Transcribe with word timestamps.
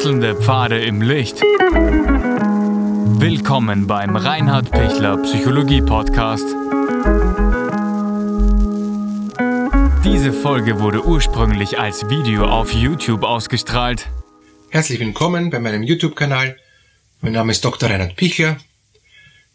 Wechselnde 0.00 0.34
Pfade 0.34 0.80
im 0.80 1.02
Licht. 1.02 1.42
Willkommen 3.20 3.86
beim 3.86 4.16
Reinhard 4.16 4.70
Pichler 4.70 5.18
Psychologie 5.18 5.82
Podcast. 5.82 6.46
Diese 10.02 10.32
Folge 10.32 10.80
wurde 10.80 11.04
ursprünglich 11.04 11.78
als 11.78 12.08
Video 12.08 12.46
auf 12.46 12.72
YouTube 12.72 13.24
ausgestrahlt. 13.24 14.08
Herzlich 14.70 15.00
willkommen 15.00 15.50
bei 15.50 15.60
meinem 15.60 15.82
YouTube-Kanal. 15.82 16.56
Mein 17.20 17.32
Name 17.32 17.52
ist 17.52 17.62
Dr. 17.62 17.90
Reinhard 17.90 18.16
Pichler. 18.16 18.56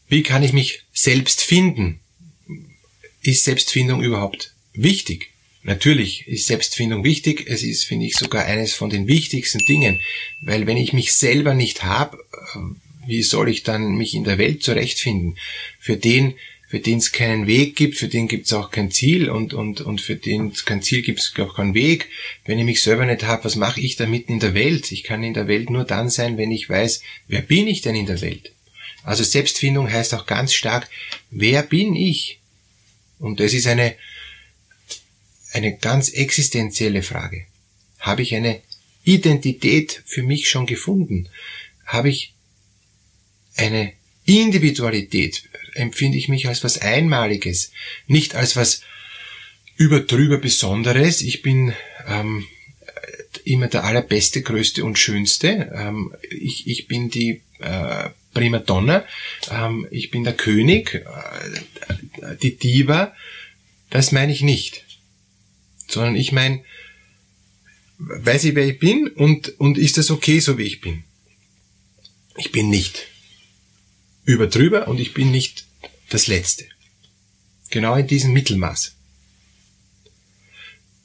Wie 0.09 0.21
kann 0.21 0.43
ich 0.43 0.54
mich 0.54 0.86
selbst 0.93 1.41
finden? 1.41 2.02
Ist 3.23 3.46
Selbstfindung 3.46 4.04
überhaupt 4.04 4.54
wichtig? 4.73 5.34
Natürlich 5.66 6.27
ist 6.27 6.45
Selbstfindung 6.45 7.03
wichtig. 7.03 7.45
Es 7.48 7.63
ist, 7.63 7.85
finde 7.85 8.05
ich, 8.05 8.13
sogar 8.13 8.45
eines 8.45 8.76
von 8.76 8.91
den 8.91 9.08
wichtigsten 9.08 9.66
Dingen. 9.66 9.99
Weil 10.41 10.67
wenn 10.67 10.77
ich 10.77 10.94
mich 10.94 11.13
selber 11.13 11.55
nicht 11.55 11.84
habe, 11.84 12.23
äh, 12.31 12.59
wie 13.07 13.23
soll 13.23 13.49
ich 13.49 13.63
dann 13.63 13.95
mich 13.95 14.13
in 14.13 14.23
der 14.23 14.38
Welt 14.38 14.62
zurechtfinden? 14.62 15.38
Für 15.80 15.98
den, 15.98 16.35
für 16.67 16.80
den 16.80 16.99
es 16.99 17.12
keinen 17.12 17.48
Weg 17.48 17.76
gibt, 17.76 17.98
für 17.98 18.07
den 18.07 18.27
gibt 18.27 18.45
es 18.45 18.54
auch 18.54 18.70
kein 18.70 18.91
Ziel 18.91 19.27
und, 19.27 19.55
und, 19.55 19.81
und 19.81 20.02
für 20.02 20.16
den 20.16 20.54
kein 20.54 20.84
Ziel 20.84 21.02
gibt, 21.02 21.20
es 21.20 21.34
auch 21.40 21.55
keinen 21.55 21.73
Weg. 21.73 22.09
Wenn 22.45 22.59
ich 22.59 22.66
mich 22.66 22.84
selber 22.84 23.07
nicht 23.07 23.23
habe, 23.23 23.45
was 23.45 23.55
mache 23.55 23.82
ich 23.82 23.95
da 23.95 24.05
mitten 24.05 24.34
in 24.34 24.40
der 24.40 24.54
Welt? 24.54 24.91
Ich 24.91 25.02
kann 25.02 25.23
in 25.23 25.34
der 25.34 25.48
Welt 25.48 25.71
nur 25.71 25.84
dann 25.84 26.12
sein, 26.12 26.38
wenn 26.38 26.52
ich 26.52 26.70
weiß, 26.70 27.02
wer 27.27 27.41
bin 27.41 27.68
ich 27.68 27.82
denn 27.82 27.95
in 27.95 28.05
der 28.05 28.21
Welt? 28.21 28.52
Also 29.04 29.23
Selbstfindung 29.23 29.91
heißt 29.91 30.13
auch 30.13 30.27
ganz 30.27 30.54
stark, 30.54 30.88
wer 31.32 31.63
bin 31.63 31.95
ich? 31.95 32.40
Und 33.18 33.40
das 33.40 33.54
ist 33.54 33.66
eine, 33.66 33.95
eine 35.55 35.77
ganz 35.77 36.09
existenzielle 36.09 37.02
Frage. 37.02 37.45
Habe 38.00 38.22
ich 38.23 38.36
eine 38.36 38.62
Identität 39.05 40.04
für 40.05 40.21
mich 40.21 40.49
schon 40.49 40.66
gefunden? 40.66 41.29
Habe 41.85 42.10
ich 42.10 42.34
eine 43.55 43.94
Individualität? 44.26 45.48
Empfinde 45.74 46.18
ich 46.18 46.27
mich 46.27 46.49
als 46.49 46.66
was 46.66 46.79
Einmaliges, 46.79 47.71
nicht 48.05 48.35
als 48.35 48.57
was 48.57 48.82
überdrüber 49.77 50.40
Besonderes. 50.40 51.21
Ich 51.21 51.41
bin 51.41 51.74
ähm, 52.05 52.46
immer 53.46 53.68
der 53.68 53.85
allerbeste, 53.85 54.41
größte 54.41 54.84
und 54.84 54.99
schönste. 54.99 55.72
Ähm, 55.74 56.13
ich, 56.29 56.68
ich 56.68 56.88
bin 56.88 57.10
die 57.10 57.44
äh, 57.60 58.10
Prima 58.34 58.60
Donna. 58.60 59.05
Ähm, 59.49 59.88
ich 59.90 60.12
bin 60.12 60.26
der 60.26 60.34
König, 60.34 60.96
äh, 60.96 62.35
die 62.41 62.57
Diva. 62.57 63.13
Das 63.90 64.12
meine 64.12 64.34
ich 64.34 64.41
nicht 64.41 64.85
sondern 65.96 66.16
ich 66.16 66.31
meine, 66.31 66.63
weiß 67.97 68.44
ich, 68.44 68.56
wer 68.56 68.68
ich 68.68 68.79
bin 68.79 69.07
und, 69.07 69.59
und 69.59 69.78
ist 69.78 69.97
das 69.97 70.12
okay, 70.12 70.40
so 70.40 70.57
wie 70.57 70.63
ich 70.63 70.81
bin? 70.81 71.03
Ich 72.38 72.51
bin 72.51 72.69
nicht 72.69 73.07
über 74.25 74.47
drüber 74.47 74.88
und 74.88 75.00
ich 75.00 75.13
bin 75.13 75.31
nicht 75.31 75.66
das 76.09 76.28
Letzte. 76.28 76.66
Genau 77.69 77.96
in 77.96 78.07
diesem 78.07 78.34
Mittelmaß. 78.34 78.94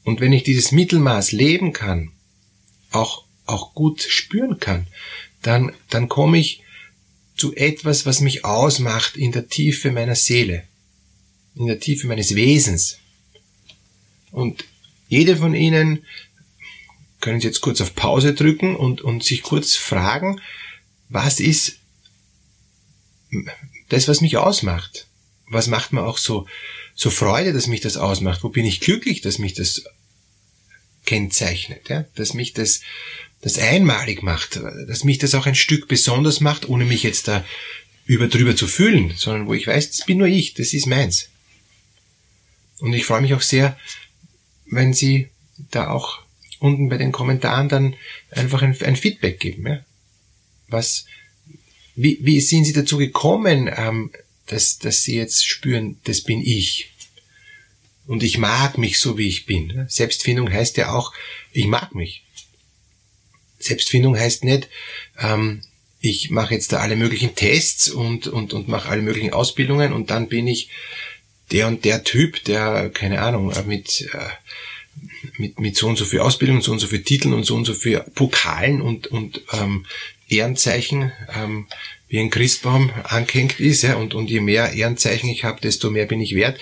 Und 0.02 0.20
wenn 0.20 0.32
ich 0.32 0.42
dieses 0.42 0.72
Mittelmaß 0.72 1.30
leben 1.32 1.72
kann, 1.72 2.10
auch, 2.90 3.24
auch 3.46 3.74
gut 3.74 4.02
spüren 4.02 4.58
kann, 4.58 4.88
dann, 5.42 5.72
dann 5.88 6.08
komme 6.08 6.38
ich 6.38 6.62
zu 7.36 7.54
etwas, 7.54 8.06
was 8.06 8.20
mich 8.20 8.44
ausmacht 8.44 9.16
in 9.16 9.30
der 9.30 9.48
Tiefe 9.48 9.92
meiner 9.92 10.16
Seele, 10.16 10.64
in 11.54 11.66
der 11.66 11.78
Tiefe 11.78 12.08
meines 12.08 12.34
Wesens. 12.34 12.98
Und 14.32 14.64
jede 15.10 15.36
von 15.36 15.54
Ihnen 15.54 16.06
können 17.20 17.40
Sie 17.40 17.48
jetzt 17.48 17.60
kurz 17.60 17.80
auf 17.80 17.94
Pause 17.94 18.32
drücken 18.32 18.76
und, 18.76 19.02
und 19.02 19.22
sich 19.24 19.42
kurz 19.42 19.74
fragen, 19.76 20.40
was 21.08 21.40
ist 21.40 21.76
das, 23.88 24.08
was 24.08 24.20
mich 24.20 24.36
ausmacht? 24.36 25.06
Was 25.48 25.66
macht 25.66 25.92
mir 25.92 26.04
auch 26.04 26.16
so, 26.16 26.46
so 26.94 27.10
Freude, 27.10 27.52
dass 27.52 27.66
mich 27.66 27.80
das 27.80 27.96
ausmacht? 27.96 28.44
Wo 28.44 28.48
bin 28.48 28.64
ich 28.64 28.80
glücklich, 28.80 29.20
dass 29.20 29.38
mich 29.38 29.52
das 29.52 29.82
kennzeichnet, 31.04 31.88
ja? 31.88 32.04
dass 32.14 32.32
mich 32.32 32.52
das, 32.52 32.80
das 33.40 33.58
einmalig 33.58 34.22
macht, 34.22 34.60
dass 34.86 35.02
mich 35.02 35.18
das 35.18 35.34
auch 35.34 35.46
ein 35.46 35.56
Stück 35.56 35.88
besonders 35.88 36.40
macht, 36.40 36.68
ohne 36.68 36.84
mich 36.84 37.02
jetzt 37.02 37.26
da 37.26 37.44
über 38.04 38.28
drüber 38.28 38.54
zu 38.54 38.68
fühlen, 38.68 39.12
sondern 39.16 39.48
wo 39.48 39.54
ich 39.54 39.66
weiß, 39.66 39.90
das 39.90 40.06
bin 40.06 40.18
nur 40.18 40.28
ich, 40.28 40.54
das 40.54 40.72
ist 40.72 40.86
meins. 40.86 41.30
Und 42.78 42.92
ich 42.92 43.04
freue 43.04 43.22
mich 43.22 43.34
auch 43.34 43.42
sehr, 43.42 43.76
wenn 44.70 44.94
Sie 44.94 45.28
da 45.70 45.90
auch 45.90 46.20
unten 46.58 46.88
bei 46.88 46.96
den 46.96 47.12
Kommentaren 47.12 47.68
dann 47.68 47.96
einfach 48.30 48.62
ein, 48.62 48.76
ein 48.82 48.96
Feedback 48.96 49.40
geben. 49.40 49.66
Ja? 49.66 49.84
Was, 50.68 51.06
wie, 51.96 52.18
wie 52.22 52.40
sind 52.40 52.64
Sie 52.64 52.72
dazu 52.72 52.96
gekommen, 52.96 53.70
ähm, 53.74 54.10
dass, 54.46 54.78
dass 54.78 55.02
Sie 55.02 55.16
jetzt 55.16 55.46
spüren, 55.46 55.98
das 56.04 56.22
bin 56.22 56.40
ich? 56.40 56.92
Und 58.06 58.22
ich 58.22 58.38
mag 58.38 58.78
mich 58.78 58.98
so, 58.98 59.18
wie 59.18 59.28
ich 59.28 59.46
bin. 59.46 59.86
Selbstfindung 59.88 60.52
heißt 60.52 60.76
ja 60.76 60.92
auch, 60.92 61.12
ich 61.52 61.66
mag 61.66 61.94
mich. 61.94 62.24
Selbstfindung 63.58 64.18
heißt 64.18 64.44
nicht, 64.44 64.68
ähm, 65.18 65.62
ich 66.00 66.30
mache 66.30 66.54
jetzt 66.54 66.72
da 66.72 66.78
alle 66.78 66.96
möglichen 66.96 67.34
Tests 67.34 67.90
und, 67.90 68.26
und, 68.26 68.52
und 68.54 68.68
mache 68.68 68.88
alle 68.88 69.02
möglichen 69.02 69.32
Ausbildungen 69.32 69.92
und 69.92 70.10
dann 70.10 70.28
bin 70.28 70.46
ich 70.46 70.70
der 71.52 71.66
und 71.66 71.84
der 71.84 72.04
Typ, 72.04 72.44
der, 72.44 72.90
keine 72.90 73.22
Ahnung, 73.22 73.52
mit, 73.66 74.08
äh, 74.12 75.38
mit, 75.38 75.58
mit 75.58 75.76
so 75.76 75.88
und 75.88 75.96
so 75.96 76.04
viel 76.04 76.20
Ausbildung, 76.20 76.60
so 76.60 76.72
und 76.72 76.78
so 76.78 76.86
viel 76.86 77.02
Titeln 77.02 77.34
und 77.34 77.44
so 77.44 77.54
und 77.54 77.64
so 77.64 77.74
viel 77.74 78.00
Pokalen 78.14 78.80
und, 78.80 79.08
und 79.08 79.42
ähm, 79.52 79.86
Ehrenzeichen 80.28 81.12
ähm, 81.34 81.66
wie 82.08 82.18
ein 82.18 82.30
Christbaum 82.30 82.90
angehängt 83.04 83.60
ist. 83.60 83.82
Ja, 83.82 83.96
und, 83.96 84.14
und 84.14 84.30
je 84.30 84.40
mehr 84.40 84.72
Ehrenzeichen 84.72 85.28
ich 85.28 85.44
habe, 85.44 85.60
desto 85.60 85.90
mehr 85.90 86.06
bin 86.06 86.20
ich 86.20 86.34
wert. 86.34 86.60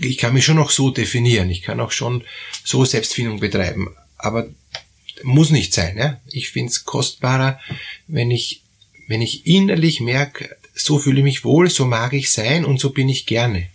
Ich 0.00 0.18
kann 0.18 0.34
mich 0.34 0.44
schon 0.44 0.56
noch 0.56 0.70
so 0.70 0.90
definieren. 0.90 1.50
Ich 1.50 1.62
kann 1.62 1.80
auch 1.80 1.92
schon 1.92 2.24
so 2.64 2.84
Selbstfindung 2.84 3.40
betreiben. 3.40 3.94
Aber 4.18 4.48
muss 5.22 5.50
nicht 5.50 5.72
sein. 5.72 5.96
Ja? 5.96 6.20
Ich 6.30 6.50
finde 6.50 6.70
es 6.70 6.84
kostbarer, 6.84 7.60
wenn 8.06 8.30
ich, 8.30 8.62
wenn 9.08 9.22
ich 9.22 9.46
innerlich 9.46 10.00
merke, 10.00 10.56
so 10.74 10.98
fühle 10.98 11.18
ich 11.18 11.24
mich 11.24 11.44
wohl, 11.44 11.70
so 11.70 11.86
mag 11.86 12.12
ich 12.12 12.30
sein 12.30 12.64
und 12.64 12.80
so 12.80 12.90
bin 12.90 13.08
ich 13.08 13.26
gerne. 13.26 13.68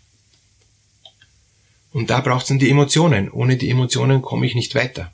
Und 1.91 2.09
da 2.09 2.21
braucht 2.21 2.43
es 2.43 2.47
dann 2.47 2.59
die 2.59 2.69
Emotionen. 2.69 3.29
Ohne 3.29 3.57
die 3.57 3.69
Emotionen 3.69 4.21
komme 4.21 4.45
ich 4.45 4.55
nicht 4.55 4.75
weiter. 4.75 5.13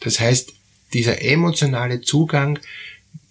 Das 0.00 0.20
heißt, 0.20 0.52
dieser 0.92 1.22
emotionale 1.22 2.00
Zugang, 2.00 2.58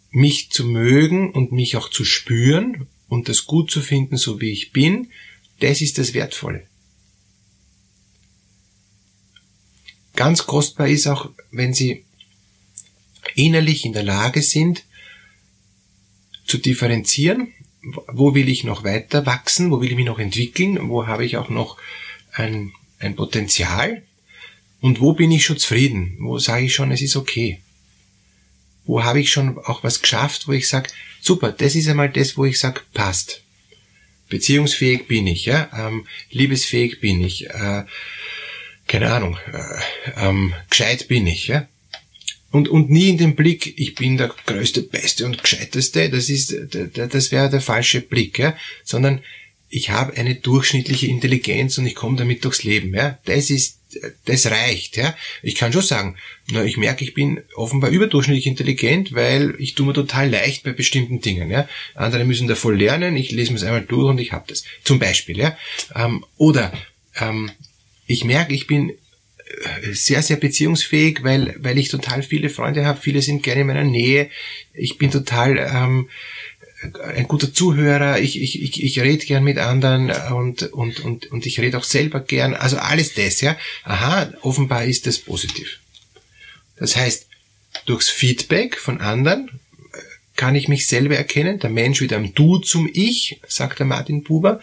mich 0.10 0.52
zu 0.52 0.66
mögen 0.66 1.31
und 1.31 1.52
mich 1.52 1.78
auch 1.78 1.90
zu 1.90 2.04
spüren 2.04 2.88
und 3.08 3.30
das 3.30 3.46
gut 3.46 3.72
zu 3.72 3.81
finden, 3.81 4.18
so 4.18 4.42
wie 4.42 4.52
ich 4.52 4.72
bin, 4.72 5.12
das 5.60 5.81
ist 5.81 5.98
das 5.98 6.14
Wertvolle. 6.14 6.68
Ganz 10.16 10.46
kostbar 10.46 10.88
ist 10.88 11.08
auch, 11.08 11.30
wenn 11.52 11.74
Sie 11.74 12.04
innerlich 13.36 13.86
in 13.86 13.94
der 13.94 14.04
Lage 14.04 14.42
sind, 14.42 14.84
zu 16.46 16.58
differenzieren 16.58 17.54
wo 17.84 18.36
will 18.36 18.50
ich 18.50 18.64
noch 18.64 18.84
weiter 18.84 19.25
wachsen, 19.25 19.72
wo 19.72 19.81
will 19.81 19.92
ich 19.92 19.96
mich 19.96 20.06
noch 20.06 20.19
entwickeln, 20.19 20.90
wo 20.90 21.08
habe 21.08 21.25
ich 21.25 21.38
auch 21.38 21.50
noch 21.50 21.78
ein, 22.34 22.72
ein 23.00 23.16
Potenzial? 23.16 24.03
Und 24.80 25.00
wo 25.00 25.14
bin 25.14 25.31
ich 25.31 25.46
schon 25.46 25.58
zufrieden, 25.58 26.18
wo 26.19 26.40
sage 26.40 26.66
ich 26.66 26.74
schon, 26.74 26.92
es 26.92 27.02
ist 27.02 27.16
okay. 27.16 27.62
Wo 28.86 29.03
habe 29.03 29.19
ich 29.19 29.31
schon 29.31 29.58
auch 29.59 29.84
was 29.84 30.02
geschafft, 30.02 30.47
wo 30.47 30.53
ich 30.53 30.68
sage, 30.68 30.90
super, 31.22 31.52
das 31.52 31.75
ist 31.75 31.88
einmal 31.88 32.09
das, 32.09 32.38
wo 32.38 32.46
ich 32.46 32.59
sage, 32.59 32.81
passt. 32.94 33.44
Beziehungsfähig 34.30 35.08
bin 35.08 35.28
ich, 35.28 35.46
ja, 35.46 35.69
ähm, 35.75 36.08
liebesfähig 36.30 37.00
bin 37.00 37.24
ich, 37.24 37.48
äh, 37.50 37.83
keine 38.88 39.13
Ahnung, 39.13 39.38
äh, 39.51 40.25
ähm, 40.25 40.54
gescheit 40.69 41.07
bin 41.07 41.28
ich, 41.28 41.48
ja 41.48 41.68
und, 42.51 42.68
und 42.68 42.89
nie 42.89 43.09
in 43.09 43.18
den 43.18 43.36
Blick, 43.36 43.74
ich 43.77 43.95
bin 43.95 44.18
der 44.18 44.33
größte, 44.45 44.83
beste 44.83 45.25
und 45.25 45.42
gescheiteste, 45.42 46.09
das 46.09 46.30
ist, 46.30 46.56
das 46.94 47.31
wäre 47.31 47.50
der 47.50 47.62
falsche 47.62 48.01
Blick, 48.01 48.39
ja, 48.39 48.56
sondern 48.83 49.21
ich 49.69 49.89
habe 49.89 50.18
eine 50.18 50.36
durchschnittliche 50.36 51.07
Intelligenz 51.07 51.77
und 51.77 51.88
ich 51.88 51.95
komme 51.95 52.18
damit 52.18 52.44
durchs 52.44 52.63
Leben, 52.63 52.94
ja, 52.94 53.18
das 53.25 53.50
ist, 53.50 53.80
das 54.25 54.45
reicht, 54.48 54.98
ja. 54.98 55.15
Ich 55.44 55.56
kann 55.56 55.74
schon 55.74 55.81
sagen, 55.81 56.18
na, 56.50 56.63
ich 56.63 56.77
merke, 56.77 57.03
ich 57.03 57.13
bin 57.13 57.42
offenbar 57.56 57.89
überdurchschnittlich 57.89 58.48
intelligent, 58.48 59.13
weil 59.13 59.56
ich 59.59 59.75
tue 59.75 59.86
mir 59.86 59.94
total 59.94 60.30
leicht 60.30 60.63
bei 60.63 60.71
bestimmten 60.71 61.21
Dingen, 61.21 61.50
ja. 61.50 61.68
Andere 61.95 62.25
müssen 62.25 62.47
da 62.47 62.56
voll 62.56 62.77
lernen, 62.77 63.15
ich 63.15 63.31
lese 63.31 63.51
mir 63.51 63.57
es 63.57 63.63
einmal 63.63 63.83
durch 63.83 64.09
und 64.09 64.19
ich 64.19 64.33
habe 64.33 64.45
das. 64.47 64.63
Zum 64.83 65.00
Beispiel, 65.00 65.38
ja. 65.38 65.57
Ähm, 65.95 66.25
oder 66.38 66.74
ähm, 67.19 67.51
ich 68.07 68.25
merke, 68.25 68.54
ich 68.54 68.68
bin 68.68 68.94
sehr, 69.92 70.21
sehr 70.21 70.38
beziehungsfähig, 70.38 71.24
weil, 71.24 71.56
weil 71.59 71.77
ich 71.77 71.89
total 71.89 72.24
viele 72.24 72.50
Freunde 72.50 72.86
habe. 72.86 73.00
Viele 73.01 73.21
sind 73.21 73.44
gerne 73.44 73.62
in 73.62 73.68
meiner 73.68 73.83
Nähe. 73.83 74.30
Ich 74.74 74.98
bin 74.98 75.12
total 75.12 75.57
ähm, 75.57 76.09
ein 77.15 77.27
guter 77.27 77.53
Zuhörer. 77.53 78.19
Ich, 78.19 78.42
ich, 78.42 78.62
ich, 78.62 78.83
ich 78.83 79.00
rede 79.00 79.25
gern 79.25 79.44
mit 79.44 79.57
anderen 79.57 80.12
und, 80.33 80.63
und, 80.74 81.00
und, 81.01 81.31
und 81.31 81.45
ich 81.45 81.59
rede 81.59 81.77
auch 81.77 81.83
selber 81.83 82.19
gern. 82.19 82.56
Also 82.56 82.77
alles 82.77 83.13
das, 83.13 83.42
ja. 83.42 83.57
Aha, 83.83 84.33
offenbar 84.42 84.86
ist 84.86 85.07
das 85.07 85.19
positiv. 85.19 85.80
Das 86.77 86.95
heißt, 86.95 87.27
durchs 87.86 88.09
Feedback 88.09 88.77
von 88.77 89.00
anderen 89.00 89.61
kann 90.36 90.56
ich 90.56 90.68
mich 90.68 90.88
selber 90.88 91.18
erkennen, 91.18 91.60
der 91.60 91.69
Mensch 91.69 92.01
wird 92.01 92.13
am 92.13 92.33
Du 92.33 92.57
zum 92.57 92.89
Ich, 92.92 93.39
sagt 93.48 93.80
der 93.80 93.86
Martin 93.86 94.24
Buber. 94.24 94.60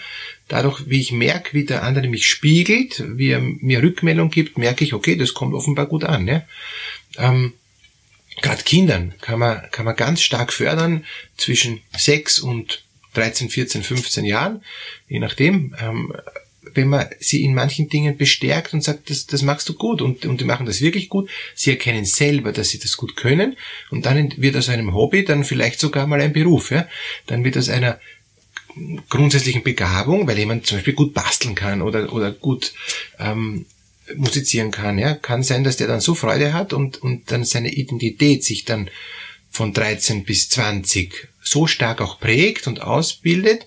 Dadurch, 0.49 0.89
wie 0.89 1.01
ich 1.01 1.13
merke, 1.13 1.53
wie 1.53 1.65
der 1.65 1.83
andere 1.83 2.09
mich 2.09 2.27
spiegelt, 2.27 3.05
wie 3.17 3.31
er 3.31 3.41
mir 3.41 3.83
Rückmeldung 3.83 4.31
gibt, 4.31 4.57
merke 4.57 4.85
ich, 4.85 4.95
okay, 4.95 5.17
das 5.17 5.35
kommt 5.35 5.55
offenbar 5.55 5.87
gut 5.87 6.05
an. 6.05 6.27
Ja? 6.27 6.43
Ähm, 7.19 7.53
Gerade 8.41 8.63
Kindern 8.63 9.15
kann 9.21 9.39
man, 9.39 9.63
kann 9.71 9.85
man 9.85 9.97
ganz 9.97 10.23
stark 10.23 10.53
fördern 10.53 11.05
zwischen 11.37 11.81
6 11.97 12.39
und 12.39 12.83
13, 13.15 13.51
14, 13.51 13.83
15 13.83 14.25
Jahren, 14.25 14.63
je 15.09 15.19
nachdem. 15.19 15.75
Ähm, 15.81 16.13
wenn 16.75 16.89
man 16.89 17.07
sie 17.21 17.45
in 17.45 17.55
manchen 17.55 17.89
Dingen 17.89 18.17
bestärkt 18.17 18.75
und 18.75 18.83
sagt, 18.83 19.11
das, 19.11 19.27
das 19.27 19.43
machst 19.43 19.69
du 19.69 19.75
gut 19.75 20.03
und, 20.03 20.27
und 20.27 20.41
die 20.41 20.45
machen 20.45 20.67
das 20.67 20.81
wirklich 20.81 21.09
gut, 21.09 21.31
sie 21.55 21.71
erkennen 21.71 22.05
selber, 22.05 22.53
dass 22.53 22.71
sie 22.71 22.79
das 22.79 22.97
gut 22.97 23.17
können 23.17 23.57
und 23.91 24.07
dann 24.07 24.33
wird 24.37 24.57
aus 24.57 24.69
einem 24.69 24.95
Hobby 24.95 25.25
dann 25.25 25.45
vielleicht 25.45 25.81
sogar 25.81 26.07
mal 26.07 26.21
ein 26.21 26.33
Beruf. 26.33 26.71
Ja? 26.71 26.87
Dann 27.27 27.45
wird 27.45 27.57
aus 27.57 27.69
einer 27.69 28.01
grundsätzlichen 29.09 29.63
Begabung, 29.63 30.27
weil 30.27 30.39
jemand 30.39 30.67
zum 30.67 30.79
Beispiel 30.79 30.95
gut 30.95 31.15
basteln 31.15 31.55
kann 31.55 31.83
oder, 31.83 32.13
oder 32.13 32.31
gut 32.31 32.73
ähm, 33.19 33.67
musizieren 34.17 34.71
kann, 34.71 34.99
ja, 34.99 35.15
kann 35.15 35.43
sein, 35.43 35.65
dass 35.65 35.77
der 35.77 35.87
dann 35.87 36.01
so 36.01 36.15
Freude 36.15 36.53
hat 36.53 36.73
und, 36.73 37.03
und 37.03 37.31
dann 37.31 37.45
seine 37.45 37.73
Identität 37.73 38.45
sich 38.45 38.65
dann 38.65 38.91
von 39.51 39.73
13 39.73 40.25
bis 40.25 40.49
20 40.49 41.29
so 41.43 41.67
stark 41.67 42.01
auch 42.01 42.21
prägt 42.21 42.67
und 42.67 42.83
ausbildet, 42.83 43.67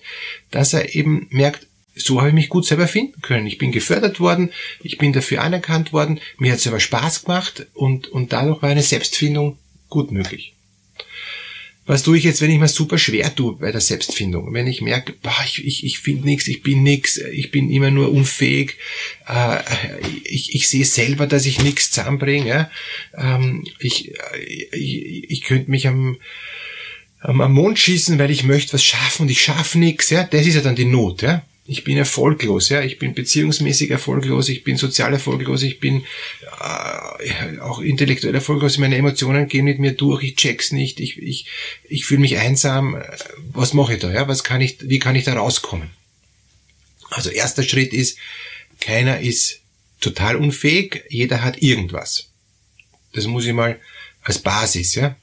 dass 0.50 0.72
er 0.72 0.94
eben 0.94 1.26
merkt, 1.30 1.66
so 1.94 2.18
habe 2.18 2.28
ich 2.28 2.34
mich 2.34 2.48
gut 2.48 2.66
selber 2.66 2.88
finden 2.88 3.20
können. 3.20 3.46
Ich 3.46 3.58
bin 3.58 3.72
gefördert 3.72 4.20
worden, 4.20 4.50
ich 4.82 4.98
bin 4.98 5.12
dafür 5.12 5.42
anerkannt 5.42 5.92
worden, 5.92 6.20
mir 6.38 6.52
hat 6.52 6.58
es 6.58 6.66
aber 6.66 6.80
Spaß 6.80 7.24
gemacht 7.24 7.66
und, 7.74 8.08
und 8.08 8.32
dadurch 8.32 8.62
war 8.62 8.70
eine 8.70 8.82
Selbstfindung 8.82 9.58
gut 9.88 10.10
möglich. 10.10 10.54
Was 11.84 12.04
tue 12.04 12.16
ich 12.16 12.22
jetzt, 12.22 12.40
wenn 12.40 12.50
ich 12.50 12.60
mir 12.60 12.68
super 12.68 12.96
schwer 12.96 13.34
tue 13.34 13.56
bei 13.56 13.72
der 13.72 13.80
Selbstfindung? 13.80 14.54
Wenn 14.54 14.68
ich 14.68 14.82
merke, 14.82 15.14
boah, 15.14 15.34
ich, 15.44 15.64
ich, 15.66 15.84
ich 15.84 15.98
finde 15.98 16.26
nichts, 16.26 16.46
ich 16.46 16.62
bin 16.62 16.84
nichts, 16.84 17.16
ich 17.16 17.50
bin 17.50 17.70
immer 17.70 17.90
nur 17.90 18.12
unfähig, 18.12 18.76
äh, 19.28 19.58
ich, 20.22 20.54
ich 20.54 20.68
sehe 20.68 20.84
selber, 20.84 21.26
dass 21.26 21.44
ich 21.44 21.60
nichts 21.60 21.90
zusammenbringe. 21.90 22.48
Ja? 22.48 22.70
Ähm, 23.16 23.66
ich, 23.80 24.12
ich, 24.72 25.28
ich 25.28 25.42
könnte 25.42 25.72
mich 25.72 25.88
am, 25.88 26.18
am, 27.18 27.40
am 27.40 27.52
Mond 27.52 27.80
schießen, 27.80 28.16
weil 28.16 28.30
ich 28.30 28.44
möchte 28.44 28.74
was 28.74 28.84
schaffen 28.84 29.22
und 29.22 29.30
ich 29.30 29.42
schaffe 29.42 29.76
nichts. 29.76 30.08
Ja? 30.10 30.22
Das 30.22 30.46
ist 30.46 30.54
ja 30.54 30.60
dann 30.60 30.76
die 30.76 30.84
Not. 30.84 31.22
Ja? 31.22 31.44
Ich 31.64 31.84
bin 31.84 31.96
erfolglos, 31.96 32.70
ja, 32.70 32.82
ich 32.82 32.98
bin 32.98 33.14
beziehungsmäßig 33.14 33.90
erfolglos, 33.90 34.48
ich 34.48 34.64
bin 34.64 34.76
sozial 34.76 35.12
erfolglos, 35.12 35.62
ich 35.62 35.78
bin 35.78 36.04
äh, 36.60 37.58
auch 37.60 37.80
intellektuell 37.80 38.34
erfolglos, 38.34 38.78
meine 38.78 38.96
Emotionen 38.96 39.46
gehen 39.46 39.64
mit 39.64 39.78
mir 39.78 39.92
durch, 39.92 40.24
ich 40.24 40.36
check's 40.36 40.72
nicht, 40.72 40.98
ich, 40.98 41.18
ich, 41.18 41.46
ich 41.88 42.04
fühle 42.04 42.20
mich 42.20 42.38
einsam, 42.38 43.00
was 43.52 43.74
mache 43.74 43.94
ich 43.94 44.00
da, 44.00 44.12
ja, 44.12 44.26
was 44.26 44.42
kann 44.42 44.60
ich, 44.60 44.78
wie 44.88 44.98
kann 44.98 45.14
ich 45.14 45.24
da 45.24 45.34
rauskommen? 45.34 45.90
Also 47.10 47.30
erster 47.30 47.62
Schritt 47.62 47.92
ist, 47.92 48.18
keiner 48.80 49.20
ist 49.20 49.60
total 50.00 50.36
unfähig, 50.36 51.04
jeder 51.08 51.42
hat 51.42 51.62
irgendwas. 51.62 52.30
Das 53.12 53.26
muss 53.26 53.46
ich 53.46 53.52
mal 53.52 53.78
als 54.22 54.38
Basis, 54.40 54.96
ja. 54.96 55.16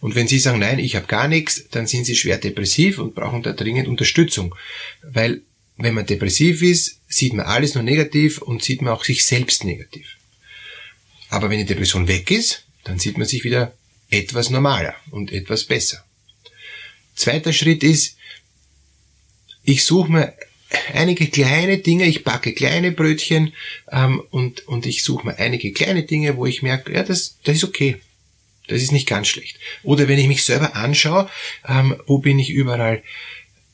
Und 0.00 0.14
wenn 0.14 0.26
Sie 0.26 0.38
sagen, 0.38 0.58
nein, 0.58 0.78
ich 0.78 0.96
habe 0.96 1.06
gar 1.06 1.28
nichts, 1.28 1.68
dann 1.70 1.86
sind 1.86 2.04
Sie 2.04 2.16
schwer 2.16 2.36
depressiv 2.36 2.98
und 2.98 3.14
brauchen 3.14 3.42
da 3.42 3.52
dringend 3.52 3.88
Unterstützung. 3.88 4.54
Weil 5.02 5.42
wenn 5.82 5.94
man 5.94 6.06
depressiv 6.06 6.62
ist, 6.62 7.00
sieht 7.08 7.32
man 7.34 7.46
alles 7.46 7.74
nur 7.74 7.82
negativ 7.82 8.38
und 8.38 8.62
sieht 8.62 8.82
man 8.82 8.92
auch 8.92 9.04
sich 9.04 9.24
selbst 9.24 9.64
negativ. 9.64 10.16
Aber 11.28 11.50
wenn 11.50 11.58
die 11.58 11.64
Depression 11.64 12.08
weg 12.08 12.30
ist, 12.30 12.64
dann 12.84 12.98
sieht 12.98 13.18
man 13.18 13.26
sich 13.26 13.44
wieder 13.44 13.72
etwas 14.10 14.50
normaler 14.50 14.94
und 15.10 15.32
etwas 15.32 15.64
besser. 15.64 16.04
Zweiter 17.14 17.52
Schritt 17.52 17.82
ist, 17.82 18.16
ich 19.64 19.84
suche 19.84 20.10
mir 20.10 20.34
einige 20.92 21.26
kleine 21.28 21.78
Dinge, 21.78 22.06
ich 22.06 22.24
backe 22.24 22.52
kleine 22.52 22.92
Brötchen 22.92 23.52
ähm, 23.90 24.22
und, 24.30 24.66
und 24.68 24.86
ich 24.86 25.02
suche 25.02 25.26
mir 25.26 25.38
einige 25.38 25.72
kleine 25.72 26.02
Dinge, 26.02 26.36
wo 26.36 26.46
ich 26.46 26.62
merke, 26.62 26.92
ja, 26.92 27.02
das, 27.02 27.38
das 27.44 27.56
ist 27.56 27.64
okay. 27.64 28.00
Das 28.68 28.80
ist 28.80 28.92
nicht 28.92 29.08
ganz 29.08 29.28
schlecht. 29.28 29.58
Oder 29.82 30.08
wenn 30.08 30.18
ich 30.18 30.28
mich 30.28 30.44
selber 30.44 30.76
anschaue, 30.76 31.28
ähm, 31.66 31.96
wo 32.06 32.18
bin 32.18 32.38
ich 32.38 32.50
überall 32.50 33.02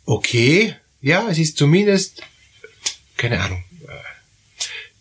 okay, 0.07 0.75
ja, 1.00 1.29
es 1.29 1.39
ist 1.39 1.56
zumindest, 1.56 2.23
keine 3.17 3.41
Ahnung, 3.41 3.65
äh, 3.87 3.93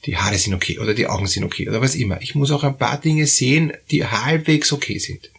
die 0.06 0.18
Haare 0.18 0.38
sind 0.38 0.54
okay 0.54 0.80
oder 0.80 0.94
die 0.94 1.08
Augen 1.08 1.28
sind 1.28 1.44
okay 1.44 1.68
oder 1.68 1.82
was 1.82 1.96
immer. 1.96 2.22
Ich 2.22 2.36
muss 2.36 2.52
auch 2.52 2.64
ein 2.64 2.78
paar 2.78 3.00
Dinge 3.00 3.28
sehen, 3.28 3.74
die 3.92 4.06
halbwegs 4.06 4.72
okay 4.72 5.00
sind. 5.00 5.30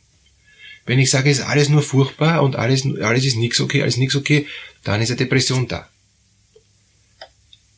Wenn 0.85 0.99
ich 0.99 1.11
sage, 1.11 1.31
es 1.31 1.39
ist 1.39 1.45
alles 1.45 1.69
nur 1.69 1.83
furchtbar 1.83 2.43
und 2.43 2.57
alles, 2.57 2.87
alles 3.03 3.25
ist 3.25 3.37
nichts 3.37 3.61
okay, 3.61 3.83
alles 3.83 3.99
nichts 3.99 4.17
okay, 4.17 4.47
dann 4.85 5.03
ist 5.03 5.11
eine 5.11 5.19
Depression 5.19 5.69
da. 5.69 5.89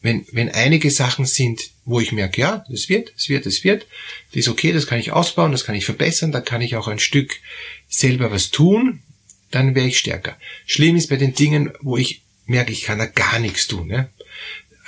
Wenn, 0.00 0.25
wenn 0.32 0.49
einige 0.49 0.91
Sachen 0.91 1.27
sind, 1.27 1.71
wo 1.85 2.00
ich 2.00 2.12
merke, 2.12 2.41
ja, 2.41 2.65
das 2.71 2.88
wird, 2.88 3.12
das 3.15 3.29
wird, 3.29 3.44
das 3.44 3.65
wird, 3.65 3.87
das 4.31 4.37
ist 4.37 4.49
okay, 4.49 4.73
das 4.73 4.87
kann 4.87 4.99
ich 4.99 5.12
ausbauen, 5.12 5.53
das 5.53 5.65
kann 5.65 5.75
ich 5.75 5.85
verbessern, 5.85 6.32
da 6.32 6.41
kann 6.41 6.62
ich 6.62 6.77
auch 6.77 6.88
ein 6.88 6.99
Stück 7.00 7.41
selber 7.88 8.31
was 8.31 8.50
tun, 8.50 9.03
dann 9.50 9.75
wäre 9.75 9.88
ich 9.88 9.99
stärker. 9.99 10.38
Schlimm 10.65 10.97
ist 10.97 11.09
bei 11.09 11.17
den 11.17 11.35
Dingen, 11.35 11.73
wo 11.81 11.97
ich 11.97 12.23
merke, 12.50 12.73
ich 12.73 12.82
kann 12.82 12.99
da 12.99 13.06
gar 13.06 13.38
nichts 13.38 13.67
tun, 13.67 13.88
ja, 13.91 14.08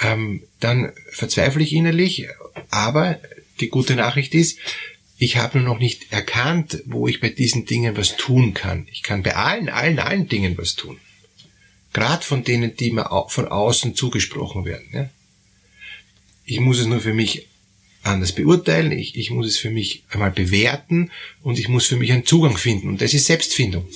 ähm, 0.03 0.43
dann 0.61 0.93
verzweifle 1.11 1.63
ich 1.63 1.73
innerlich, 1.73 2.27
aber 2.71 3.19
die 3.61 3.69
gute 3.69 3.95
Nachricht 3.95 4.35
ist, 4.35 4.59
ich 5.19 5.37
habe 5.37 5.59
nur 5.59 5.75
noch 5.75 5.79
nicht 5.79 6.13
erkannt, 6.13 6.83
wo 6.87 7.07
ich 7.07 7.21
bei 7.21 7.29
diesen 7.29 7.65
Dingen 7.65 7.97
was 7.97 8.17
tun 8.17 8.55
kann. 8.55 8.89
Ich 8.91 9.05
kann 9.05 9.23
bei 9.23 9.37
allen, 9.37 9.69
allen, 9.69 10.01
allen 10.01 10.29
Dingen 10.29 10.59
was 10.59 10.75
tun. 10.75 10.99
Gerade 11.93 12.25
von 12.25 12.43
denen, 12.43 12.77
die 12.77 12.91
mir 12.91 13.09
von 13.29 13.47
außen 13.47 13.95
zugesprochen 13.95 14.65
werden. 14.65 14.89
Ja. 14.93 15.11
Ich 16.45 16.59
muss 16.59 16.81
es 16.81 16.87
nur 16.87 17.01
für 17.01 17.15
mich 17.15 17.47
anders 18.03 18.33
beurteilen, 18.33 18.91
ich, 18.91 19.17
ich 19.17 19.31
muss 19.31 19.47
es 19.47 19.59
für 19.59 19.71
mich 19.71 20.03
einmal 20.11 20.33
bewerten 20.33 21.13
und 21.43 21.59
ich 21.61 21.69
muss 21.69 21.87
für 21.87 21.97
mich 21.97 22.11
einen 22.11 22.27
Zugang 22.27 22.57
finden. 22.57 22.89
Und 22.89 23.01
das 23.01 23.15
ist 23.15 23.27
Selbstfindung. 23.27 23.87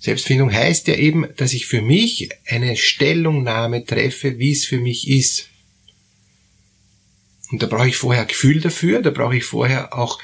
Selbstfindung 0.00 0.52
heißt 0.52 0.88
ja 0.88 0.94
eben, 0.94 1.26
dass 1.36 1.52
ich 1.52 1.66
für 1.66 1.82
mich 1.82 2.30
eine 2.46 2.76
Stellungnahme 2.76 3.84
treffe, 3.84 4.38
wie 4.38 4.52
es 4.52 4.64
für 4.64 4.78
mich 4.78 5.08
ist. 5.08 5.48
Und 7.50 7.62
da 7.62 7.66
brauche 7.66 7.88
ich 7.88 7.96
vorher 7.96 8.24
Gefühl 8.24 8.60
dafür, 8.60 9.02
da 9.02 9.10
brauche 9.10 9.36
ich 9.36 9.44
vorher 9.44 9.96
auch, 9.96 10.18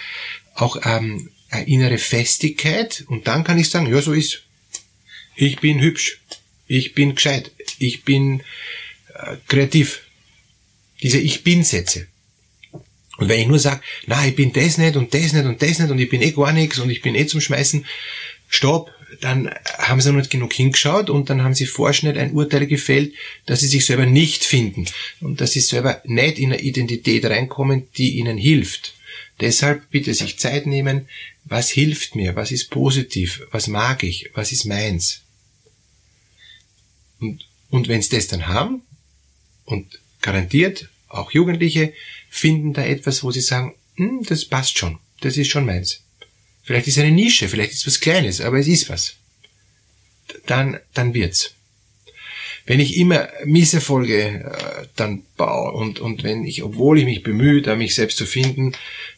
auch 0.54 0.78
ähm, 0.84 1.28
innere 1.66 1.98
Festigkeit 1.98 3.04
und 3.08 3.26
dann 3.26 3.44
kann 3.44 3.58
ich 3.58 3.68
sagen, 3.68 3.92
ja, 3.92 4.00
so 4.00 4.12
ist. 4.12 4.44
Ich 5.34 5.60
bin 5.60 5.80
hübsch, 5.80 6.22
ich 6.66 6.94
bin 6.94 7.14
gescheit, 7.14 7.52
ich 7.78 8.04
bin 8.04 8.40
äh, 9.14 9.36
kreativ. 9.46 10.02
Diese 11.02 11.18
Ich 11.18 11.44
bin-Sätze. 11.44 12.06
Und 13.18 13.28
wenn 13.28 13.40
ich 13.40 13.46
nur 13.46 13.58
sage, 13.58 13.82
na, 14.06 14.26
ich 14.26 14.34
bin 14.34 14.52
das 14.52 14.78
nicht 14.78 14.96
und 14.96 15.12
das 15.12 15.34
nicht 15.34 15.44
und 15.44 15.60
das 15.60 15.78
nicht 15.78 15.90
und 15.90 15.98
ich 15.98 16.08
bin 16.08 16.22
eh 16.22 16.32
gar 16.32 16.52
nichts 16.52 16.78
und 16.78 16.88
ich 16.88 17.02
bin 17.02 17.14
eh 17.14 17.26
zum 17.26 17.40
Schmeißen, 17.40 17.84
stopp, 18.48 18.90
dann 19.20 19.50
haben 19.78 20.00
sie 20.00 20.10
noch 20.10 20.18
nicht 20.18 20.30
genug 20.30 20.52
hingeschaut 20.52 21.10
und 21.10 21.30
dann 21.30 21.42
haben 21.42 21.54
sie 21.54 21.66
vorschnell 21.66 22.18
ein 22.18 22.32
Urteil 22.32 22.66
gefällt, 22.66 23.14
dass 23.46 23.60
sie 23.60 23.68
sich 23.68 23.86
selber 23.86 24.06
nicht 24.06 24.44
finden 24.44 24.86
und 25.20 25.40
dass 25.40 25.52
sie 25.52 25.60
selber 25.60 26.02
nicht 26.04 26.38
in 26.38 26.52
eine 26.52 26.62
Identität 26.62 27.24
reinkommen, 27.24 27.88
die 27.96 28.16
ihnen 28.18 28.38
hilft. 28.38 28.94
Deshalb 29.40 29.90
bitte 29.90 30.14
sich 30.14 30.38
Zeit 30.38 30.66
nehmen, 30.66 31.08
was 31.44 31.70
hilft 31.70 32.16
mir, 32.16 32.36
was 32.36 32.50
ist 32.50 32.70
positiv, 32.70 33.42
was 33.50 33.66
mag 33.66 34.02
ich, 34.02 34.30
was 34.34 34.52
ist 34.52 34.64
meins. 34.64 35.22
Und, 37.20 37.46
und 37.70 37.88
wenn 37.88 38.02
sie 38.02 38.16
das 38.16 38.28
dann 38.28 38.46
haben, 38.46 38.82
und 39.66 40.00
garantiert, 40.22 40.88
auch 41.08 41.32
Jugendliche 41.32 41.92
finden 42.30 42.72
da 42.72 42.84
etwas, 42.84 43.22
wo 43.22 43.30
sie 43.30 43.40
sagen, 43.40 43.74
hm, 43.96 44.22
das 44.26 44.46
passt 44.46 44.78
schon, 44.78 44.98
das 45.20 45.36
ist 45.36 45.50
schon 45.50 45.66
meins. 45.66 46.02
Vielleicht 46.66 46.88
ist 46.88 46.96
es 46.96 47.04
eine 47.04 47.12
Nische, 47.12 47.48
vielleicht 47.48 47.70
ist 47.70 47.78
es 47.78 47.86
was 47.86 48.00
Kleines, 48.00 48.40
aber 48.40 48.58
es 48.58 48.66
ist 48.66 48.90
was. 48.90 49.14
Dann, 50.46 50.80
dann 50.94 51.14
wird's. 51.14 51.54
Wenn 52.66 52.80
ich 52.80 52.96
immer 52.96 53.28
Misserfolge 53.44 54.20
äh, 54.20 54.88
dann 54.96 55.22
baue 55.36 55.70
und, 55.70 56.00
und 56.00 56.24
wenn 56.24 56.44
ich, 56.44 56.64
obwohl 56.64 56.98
ich 56.98 57.04
mich 57.04 57.22
bemühe, 57.22 57.62
da 57.62 57.76
mich 57.76 57.94
selbst 57.94 58.18
zu 58.18 58.26
finden, 58.26 58.72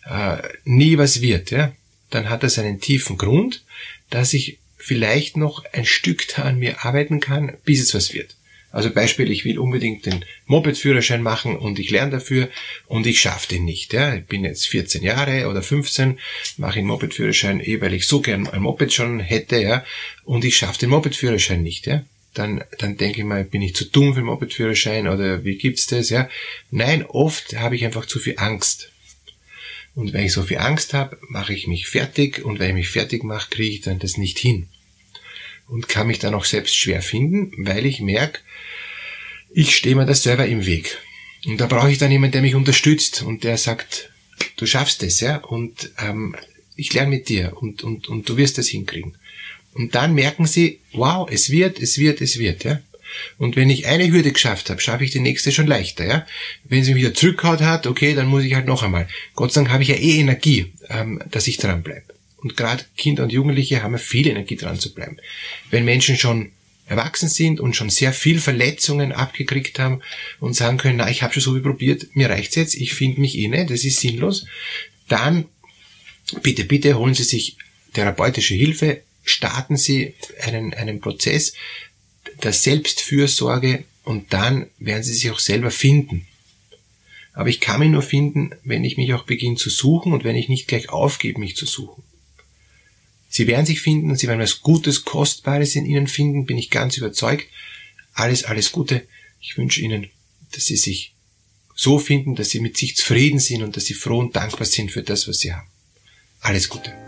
äh, 0.04 0.36
nie 0.64 0.98
was 0.98 1.22
wird, 1.22 1.50
ja, 1.50 1.72
dann 2.10 2.28
hat 2.28 2.42
das 2.42 2.58
einen 2.58 2.82
tiefen 2.82 3.16
Grund, 3.16 3.64
dass 4.10 4.34
ich 4.34 4.58
vielleicht 4.76 5.38
noch 5.38 5.64
ein 5.72 5.86
Stück 5.86 6.28
da 6.28 6.42
an 6.42 6.58
mir 6.58 6.84
arbeiten 6.84 7.18
kann, 7.18 7.56
bis 7.64 7.80
es 7.80 7.94
was 7.94 8.12
wird. 8.12 8.36
Also 8.70 8.90
Beispiel, 8.90 9.30
ich 9.30 9.44
will 9.44 9.58
unbedingt 9.58 10.04
den 10.04 10.24
Moped-Führerschein 10.46 11.22
machen 11.22 11.56
und 11.56 11.78
ich 11.78 11.90
lerne 11.90 12.12
dafür 12.12 12.50
und 12.86 13.06
ich 13.06 13.20
schaffe 13.20 13.48
den 13.48 13.64
nicht. 13.64 13.94
Ja. 13.94 14.14
Ich 14.14 14.26
bin 14.26 14.44
jetzt 14.44 14.66
14 14.66 15.02
Jahre 15.02 15.48
oder 15.48 15.62
15, 15.62 16.18
mache 16.58 16.74
den 16.74 16.86
Moped-Führerschein 16.86 17.60
eh, 17.60 17.80
weil 17.80 17.94
ich 17.94 18.06
so 18.06 18.20
gern 18.20 18.46
ein 18.46 18.60
Moped 18.60 18.92
schon 18.92 19.20
hätte, 19.20 19.60
ja, 19.60 19.84
und 20.24 20.44
ich 20.44 20.56
schaffe 20.56 20.80
den 20.80 20.90
Moped-Führerschein 20.90 21.62
nicht. 21.62 21.86
Ja. 21.86 22.04
Dann, 22.34 22.62
dann 22.78 22.98
denke 22.98 23.20
ich 23.20 23.24
mal, 23.24 23.42
bin 23.42 23.62
ich 23.62 23.74
zu 23.74 23.86
dumm 23.86 24.12
für 24.12 24.20
den 24.20 24.26
Moped-Führerschein 24.26 25.08
oder 25.08 25.44
wie 25.44 25.56
gibt's 25.56 25.86
das? 25.86 26.10
Ja. 26.10 26.28
Nein, 26.70 27.06
oft 27.06 27.56
habe 27.56 27.74
ich 27.74 27.84
einfach 27.84 28.04
zu 28.04 28.18
viel 28.18 28.34
Angst. 28.36 28.92
Und 29.94 30.12
weil 30.12 30.26
ich 30.26 30.32
so 30.32 30.42
viel 30.42 30.58
Angst 30.58 30.94
habe, 30.94 31.18
mache 31.28 31.54
ich 31.54 31.66
mich 31.66 31.88
fertig 31.88 32.44
und 32.44 32.60
weil 32.60 32.68
ich 32.68 32.74
mich 32.74 32.88
fertig 32.90 33.24
mache, 33.24 33.50
kriege 33.50 33.74
ich 33.74 33.80
dann 33.80 33.98
das 33.98 34.18
nicht 34.18 34.38
hin. 34.38 34.68
Und 35.68 35.88
kann 35.88 36.06
mich 36.06 36.18
dann 36.18 36.34
auch 36.34 36.46
selbst 36.46 36.76
schwer 36.76 37.02
finden, 37.02 37.52
weil 37.66 37.84
ich 37.84 38.00
merke, 38.00 38.40
ich 39.50 39.76
stehe 39.76 39.96
mir 39.96 40.06
das 40.06 40.22
selber 40.22 40.46
im 40.46 40.66
Weg. 40.66 40.98
Und 41.46 41.60
da 41.60 41.66
brauche 41.66 41.90
ich 41.90 41.98
dann 41.98 42.10
jemanden, 42.10 42.32
der 42.32 42.42
mich 42.42 42.54
unterstützt 42.54 43.22
und 43.22 43.44
der 43.44 43.58
sagt, 43.58 44.10
du 44.56 44.66
schaffst 44.66 45.02
es, 45.02 45.20
ja, 45.20 45.36
und 45.36 45.90
ähm, 45.98 46.34
ich 46.76 46.92
lerne 46.92 47.10
mit 47.10 47.28
dir 47.28 47.56
und, 47.60 47.82
und, 47.82 48.08
und 48.08 48.28
du 48.28 48.36
wirst 48.36 48.58
das 48.58 48.68
hinkriegen. 48.68 49.16
Und 49.74 49.94
dann 49.94 50.14
merken 50.14 50.46
sie, 50.46 50.80
wow, 50.92 51.28
es 51.30 51.50
wird, 51.50 51.78
es 51.80 51.98
wird, 51.98 52.20
es 52.20 52.38
wird, 52.38 52.64
ja. 52.64 52.80
Und 53.38 53.56
wenn 53.56 53.70
ich 53.70 53.86
eine 53.86 54.10
Hürde 54.10 54.32
geschafft 54.32 54.68
habe, 54.68 54.80
schaffe 54.80 55.04
ich 55.04 55.10
die 55.10 55.20
nächste 55.20 55.50
schon 55.50 55.66
leichter, 55.66 56.06
ja. 56.06 56.26
Wenn 56.64 56.84
sie 56.84 56.94
mich 56.94 57.02
wieder 57.02 57.14
zurückhaut 57.14 57.60
hat, 57.60 57.86
okay, 57.86 58.14
dann 58.14 58.26
muss 58.26 58.44
ich 58.44 58.54
halt 58.54 58.66
noch 58.66 58.82
einmal. 58.82 59.08
Gott 59.34 59.52
sei 59.52 59.60
Dank 59.60 59.72
habe 59.72 59.82
ich 59.82 59.88
ja 59.88 59.96
eh 59.96 60.18
Energie, 60.18 60.72
ähm, 60.88 61.22
dass 61.30 61.46
ich 61.46 61.56
dran 61.56 61.82
bleibe. 61.82 62.17
Und 62.48 62.56
gerade 62.56 62.82
Kinder 62.96 63.24
und 63.24 63.30
Jugendliche 63.30 63.82
haben 63.82 63.92
ja 63.92 63.98
viel 63.98 64.26
Energie 64.26 64.56
dran 64.56 64.80
zu 64.80 64.94
bleiben. 64.94 65.18
Wenn 65.70 65.84
Menschen 65.84 66.16
schon 66.16 66.52
erwachsen 66.86 67.28
sind 67.28 67.60
und 67.60 67.76
schon 67.76 67.90
sehr 67.90 68.14
viel 68.14 68.40
Verletzungen 68.40 69.12
abgekriegt 69.12 69.78
haben 69.78 70.00
und 70.40 70.54
sagen 70.56 70.78
können, 70.78 70.96
na, 70.96 71.10
ich 71.10 71.22
habe 71.22 71.34
schon 71.34 71.42
so 71.42 71.52
viel 71.52 71.60
probiert, 71.60 72.16
mir 72.16 72.30
reicht's 72.30 72.54
jetzt, 72.54 72.74
ich 72.74 72.94
finde 72.94 73.20
mich 73.20 73.36
eh 73.36 73.48
nicht, 73.48 73.68
das 73.68 73.84
ist 73.84 74.00
sinnlos, 74.00 74.46
dann 75.08 75.44
bitte, 76.42 76.64
bitte 76.64 76.98
holen 76.98 77.12
Sie 77.12 77.24
sich 77.24 77.58
therapeutische 77.92 78.54
Hilfe, 78.54 79.02
starten 79.24 79.76
Sie 79.76 80.14
einen, 80.40 80.72
einen 80.72 81.02
Prozess 81.02 81.52
der 82.42 82.54
Selbstfürsorge 82.54 83.84
und 84.04 84.32
dann 84.32 84.68
werden 84.78 85.02
Sie 85.02 85.12
sich 85.12 85.30
auch 85.30 85.38
selber 85.38 85.70
finden. 85.70 86.26
Aber 87.34 87.50
ich 87.50 87.60
kann 87.60 87.80
mich 87.80 87.90
nur 87.90 88.00
finden, 88.00 88.52
wenn 88.64 88.84
ich 88.84 88.96
mich 88.96 89.12
auch 89.12 89.24
beginne 89.24 89.56
zu 89.56 89.68
suchen 89.68 90.14
und 90.14 90.24
wenn 90.24 90.36
ich 90.36 90.48
nicht 90.48 90.68
gleich 90.68 90.88
aufgebe, 90.88 91.38
mich 91.38 91.54
zu 91.54 91.66
suchen. 91.66 92.02
Sie 93.28 93.46
werden 93.46 93.66
sich 93.66 93.80
finden 93.80 94.16
Sie 94.16 94.26
werden 94.26 94.40
was 94.40 94.60
Gutes, 94.60 95.04
Kostbares 95.04 95.76
in 95.76 95.86
Ihnen 95.86 96.08
finden, 96.08 96.46
bin 96.46 96.58
ich 96.58 96.70
ganz 96.70 96.96
überzeugt. 96.96 97.46
Alles, 98.14 98.44
alles 98.44 98.72
Gute. 98.72 99.06
Ich 99.40 99.56
wünsche 99.56 99.80
Ihnen, 99.80 100.08
dass 100.52 100.64
Sie 100.64 100.76
sich 100.76 101.14
so 101.74 101.98
finden, 101.98 102.34
dass 102.34 102.50
Sie 102.50 102.60
mit 102.60 102.76
sich 102.76 102.96
zufrieden 102.96 103.38
sind 103.38 103.62
und 103.62 103.76
dass 103.76 103.84
Sie 103.84 103.94
froh 103.94 104.18
und 104.18 104.34
dankbar 104.34 104.66
sind 104.66 104.90
für 104.90 105.02
das, 105.02 105.28
was 105.28 105.38
Sie 105.40 105.52
haben. 105.52 105.68
Alles 106.40 106.68
Gute. 106.68 107.07